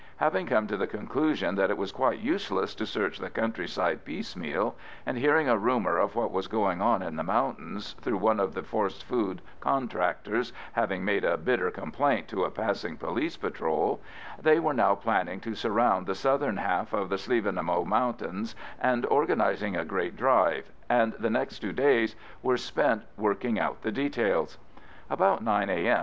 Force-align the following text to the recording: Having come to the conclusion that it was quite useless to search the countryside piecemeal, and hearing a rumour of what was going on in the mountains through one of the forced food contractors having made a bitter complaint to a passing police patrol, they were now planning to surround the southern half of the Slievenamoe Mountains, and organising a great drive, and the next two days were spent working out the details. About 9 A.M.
Having 0.17 0.47
come 0.47 0.65
to 0.65 0.77
the 0.77 0.87
conclusion 0.87 1.53
that 1.53 1.69
it 1.69 1.77
was 1.77 1.91
quite 1.91 2.17
useless 2.21 2.73
to 2.73 2.87
search 2.87 3.19
the 3.19 3.29
countryside 3.29 4.03
piecemeal, 4.03 4.75
and 5.05 5.15
hearing 5.15 5.47
a 5.47 5.59
rumour 5.59 5.99
of 5.99 6.15
what 6.15 6.31
was 6.31 6.47
going 6.47 6.81
on 6.81 7.03
in 7.03 7.17
the 7.17 7.23
mountains 7.23 7.93
through 8.01 8.17
one 8.17 8.39
of 8.39 8.55
the 8.55 8.63
forced 8.63 9.03
food 9.03 9.43
contractors 9.59 10.53
having 10.73 11.05
made 11.05 11.23
a 11.23 11.37
bitter 11.37 11.69
complaint 11.69 12.27
to 12.27 12.43
a 12.45 12.49
passing 12.49 12.97
police 12.97 13.37
patrol, 13.37 14.01
they 14.41 14.59
were 14.59 14.73
now 14.73 14.95
planning 14.95 15.39
to 15.39 15.53
surround 15.53 16.07
the 16.07 16.15
southern 16.15 16.57
half 16.57 16.93
of 16.93 17.09
the 17.09 17.17
Slievenamoe 17.17 17.85
Mountains, 17.85 18.55
and 18.79 19.05
organising 19.05 19.77
a 19.77 19.85
great 19.85 20.15
drive, 20.17 20.71
and 20.89 21.13
the 21.19 21.29
next 21.29 21.59
two 21.59 21.73
days 21.73 22.15
were 22.41 22.57
spent 22.57 23.03
working 23.17 23.59
out 23.59 23.83
the 23.83 23.91
details. 23.91 24.57
About 25.11 25.43
9 25.43 25.69
A.M. 25.69 25.99